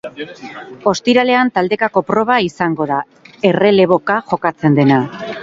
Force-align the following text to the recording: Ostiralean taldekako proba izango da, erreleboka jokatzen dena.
Ostiralean 0.91 1.51
taldekako 1.57 2.03
proba 2.07 2.39
izango 2.47 2.89
da, 2.93 2.99
erreleboka 3.53 4.19
jokatzen 4.33 4.81
dena. 4.83 5.01